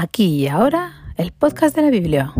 [0.00, 2.32] Aquí y ahora, el podcast de la Biblia.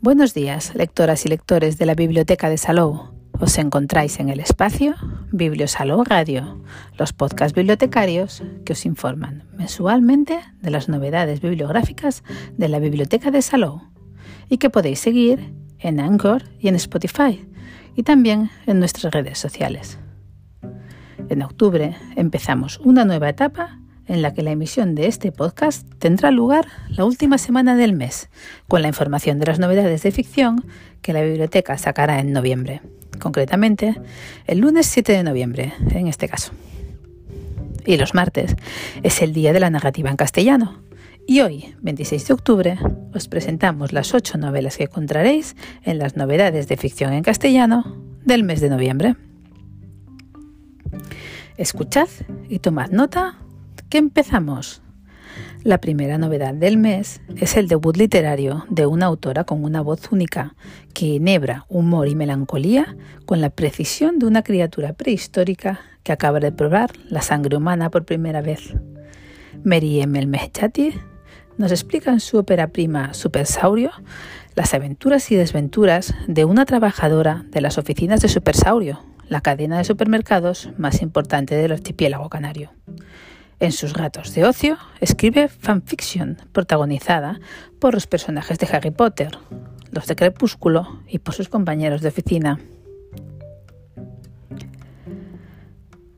[0.00, 3.12] Buenos días, lectoras y lectores de la Biblioteca de Salou.
[3.38, 4.96] Os encontráis en el espacio
[5.30, 6.60] Bibliosalou Radio,
[6.98, 12.24] los podcasts bibliotecarios que os informan mensualmente de las novedades bibliográficas
[12.56, 13.82] de la Biblioteca de Salou
[14.48, 17.48] y que podéis seguir en Anchor y en Spotify
[17.94, 20.00] y también en nuestras redes sociales.
[21.28, 23.79] En octubre empezamos una nueva etapa
[24.10, 28.28] en la que la emisión de este podcast tendrá lugar la última semana del mes,
[28.66, 30.66] con la información de las novedades de ficción
[31.00, 32.82] que la biblioteca sacará en noviembre,
[33.20, 33.94] concretamente
[34.48, 36.50] el lunes 7 de noviembre, en este caso.
[37.86, 38.56] Y los martes
[39.04, 40.82] es el día de la narrativa en castellano.
[41.28, 42.78] Y hoy, 26 de octubre,
[43.14, 45.54] os presentamos las ocho novelas que encontraréis
[45.84, 49.14] en las novedades de ficción en castellano del mes de noviembre.
[51.56, 52.08] Escuchad
[52.48, 53.39] y tomad nota
[53.90, 54.82] ¿Qué empezamos?
[55.64, 60.12] La primera novedad del mes es el debut literario de una autora con una voz
[60.12, 60.54] única
[60.94, 62.94] que enhebra humor y melancolía
[63.26, 68.04] con la precisión de una criatura prehistórica que acaba de probar la sangre humana por
[68.04, 68.74] primera vez.
[69.64, 70.24] Mary M.
[70.24, 70.94] Mehchati
[71.58, 73.90] nos explica en su ópera prima Supersaurio
[74.54, 79.84] las aventuras y desventuras de una trabajadora de las oficinas de Supersaurio, la cadena de
[79.84, 82.70] supermercados más importante del archipiélago canario.
[83.60, 87.40] En sus ratos de ocio escribe fanfiction protagonizada
[87.78, 89.36] por los personajes de Harry Potter,
[89.90, 92.58] los de Crepúsculo y por sus compañeros de oficina.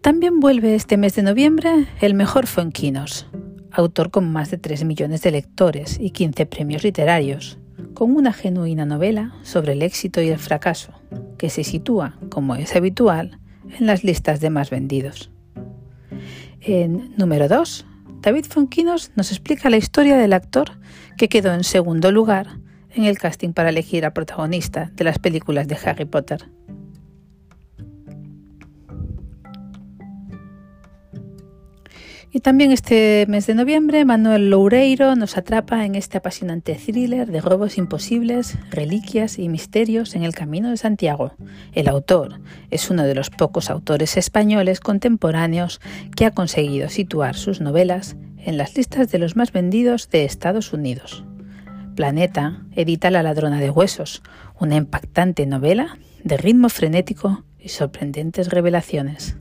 [0.02, 3.26] También vuelve este mes de noviembre el mejor Fuenquinos,
[3.72, 7.58] autor con más de 3 millones de lectores y 15 premios literarios,
[7.94, 10.92] con una genuina novela sobre el éxito y el fracaso,
[11.38, 13.40] que se sitúa, como es habitual,
[13.78, 15.31] en las listas de más vendidos.
[16.64, 17.84] En número 2,
[18.20, 20.78] David Fonquinos nos explica la historia del actor
[21.18, 25.66] que quedó en segundo lugar en el casting para elegir al protagonista de las películas
[25.66, 26.48] de Harry Potter.
[32.34, 37.42] Y también este mes de noviembre, Manuel Loureiro nos atrapa en este apasionante thriller de
[37.42, 41.34] robos imposibles, reliquias y misterios en el Camino de Santiago.
[41.74, 45.82] El autor es uno de los pocos autores españoles contemporáneos
[46.16, 50.72] que ha conseguido situar sus novelas en las listas de los más vendidos de Estados
[50.72, 51.24] Unidos.
[51.96, 54.22] Planeta edita La ladrona de huesos,
[54.58, 59.36] una impactante novela de ritmo frenético y sorprendentes revelaciones.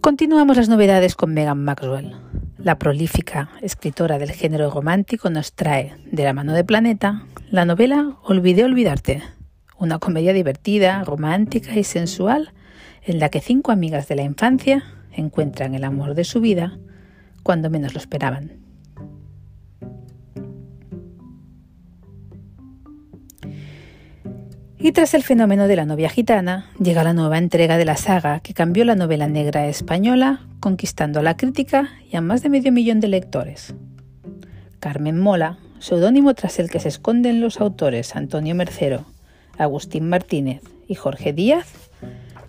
[0.00, 2.16] Continuamos las novedades con Megan Maxwell.
[2.56, 8.16] La prolífica escritora del género romántico nos trae, de la mano de Planeta, la novela
[8.22, 9.22] Olvidé olvidarte,
[9.76, 12.54] una comedia divertida, romántica y sensual
[13.04, 16.78] en la que cinco amigas de la infancia encuentran el amor de su vida
[17.42, 18.59] cuando menos lo esperaban.
[24.82, 28.40] Y tras el fenómeno de la novia gitana, llega la nueva entrega de la saga
[28.40, 32.72] que cambió la novela negra española, conquistando a la crítica y a más de medio
[32.72, 33.74] millón de lectores.
[34.78, 39.04] Carmen Mola, seudónimo tras el que se esconden los autores Antonio Mercero,
[39.58, 41.90] Agustín Martínez y Jorge Díaz,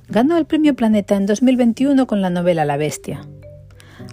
[0.08, 3.28] ganó el Premio Planeta en 2021 con la novela La Bestia.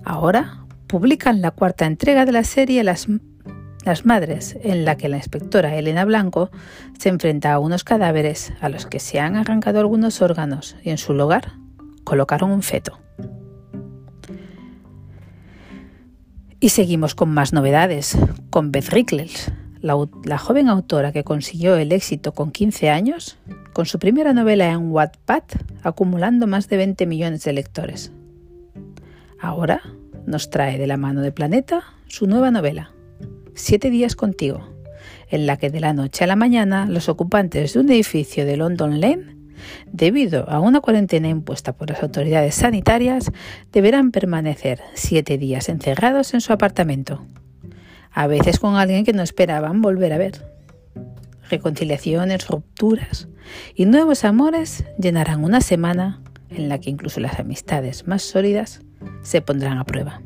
[0.05, 3.07] Ahora publican la cuarta entrega de la serie Las
[3.89, 6.51] las Madres, en la que la inspectora Elena Blanco
[6.99, 10.99] se enfrenta a unos cadáveres a los que se han arrancado algunos órganos y en
[10.99, 11.53] su lugar
[12.05, 12.99] colocaron un feto.
[16.61, 18.19] Y seguimos con más novedades,
[18.51, 19.51] con Beth Rickles,
[19.81, 23.39] la, la, joven autora que consiguió el éxito con 15 años,
[23.73, 25.45] con su primera novela en Wattpad,
[25.83, 28.13] acumulando más de 20 millones de lectores.
[29.41, 29.81] Ahora
[30.27, 32.93] nos trae de la mano de Planeta su nueva novela,
[33.61, 34.61] Siete días contigo,
[35.29, 38.57] en la que de la noche a la mañana los ocupantes de un edificio de
[38.57, 39.37] London Lane,
[39.91, 43.33] debido a una cuarentena impuesta por las autoridades sanitarias,
[43.73, 47.27] deberán permanecer siete días encerrados en su apartamento,
[48.13, 50.47] a veces con alguien que no esperaban volver a ver.
[51.51, 53.27] Reconciliaciones, rupturas
[53.75, 58.83] y nuevos amores llenarán una semana en la que incluso las amistades más sólidas
[59.23, 60.23] se pondrán a prueba.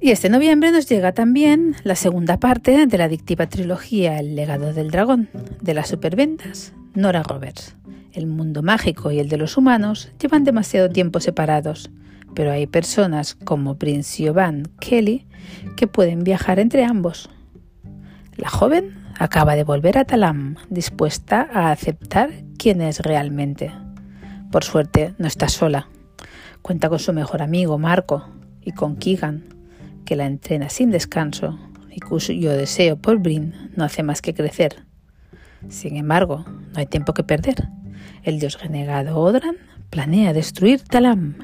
[0.00, 4.72] Y este noviembre nos llega también la segunda parte de la adictiva trilogía El legado
[4.72, 5.28] del dragón,
[5.60, 7.76] de las superventas Nora Roberts.
[8.12, 11.90] El mundo mágico y el de los humanos llevan demasiado tiempo separados,
[12.34, 15.26] pero hay personas como Prince Giovanni Kelly
[15.76, 17.28] que pueden viajar entre ambos.
[18.36, 23.72] La joven acaba de volver a Talam, dispuesta a aceptar quién es realmente.
[24.50, 25.88] Por suerte, no está sola
[26.62, 28.28] Cuenta con su mejor amigo Marco
[28.60, 29.44] y con Keegan,
[30.08, 31.58] que la entrena sin descanso
[31.94, 34.86] y cuyo deseo por Brin no hace más que crecer.
[35.68, 37.68] Sin embargo, no hay tiempo que perder.
[38.22, 39.56] El dios renegado Odran
[39.90, 41.36] planea destruir Talam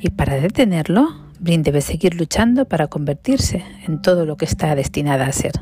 [0.00, 5.24] y para detenerlo, Brin debe seguir luchando para convertirse en todo lo que está destinada
[5.24, 5.52] a ser.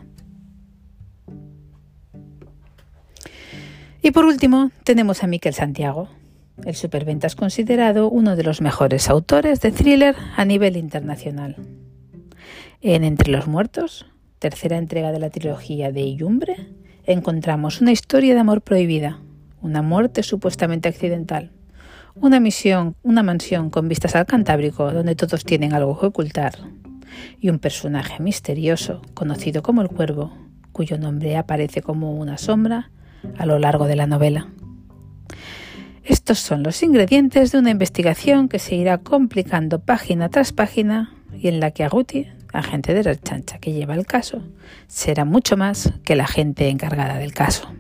[4.02, 6.08] Y por último, tenemos a Miquel Santiago.
[6.64, 11.54] El superventa es considerado uno de los mejores autores de thriller a nivel internacional.
[12.84, 14.06] En Entre los Muertos,
[14.40, 16.56] tercera entrega de la trilogía de Yumbre,
[17.04, 19.20] encontramos una historia de amor prohibida,
[19.60, 21.52] una muerte supuestamente accidental,
[22.16, 26.54] una misión, una mansión con vistas al Cantábrico donde todos tienen algo que ocultar,
[27.38, 30.36] y un personaje misterioso conocido como el Cuervo,
[30.72, 32.90] cuyo nombre aparece como una sombra
[33.38, 34.48] a lo largo de la novela.
[36.02, 41.46] Estos son los ingredientes de una investigación que se irá complicando página tras página y
[41.46, 44.42] en la que Aguti, agente de la chancha que lleva el caso,
[44.86, 47.72] será mucho más que la gente encargada del caso.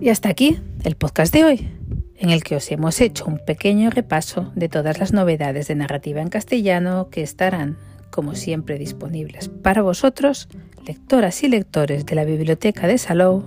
[0.00, 1.68] Y hasta aquí el podcast de hoy,
[2.16, 6.20] en el que os hemos hecho un pequeño repaso de todas las novedades de narrativa
[6.20, 7.78] en castellano que estarán,
[8.10, 10.48] como siempre, disponibles para vosotros
[10.86, 13.44] lectoras y lectores de la Biblioteca de Salou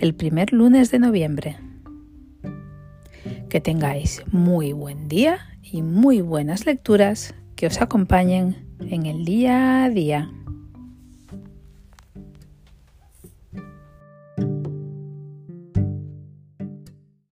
[0.00, 1.56] el primer lunes de noviembre.
[3.48, 9.84] Que tengáis muy buen día y muy buenas lecturas que os acompañen en el día
[9.84, 10.30] a día.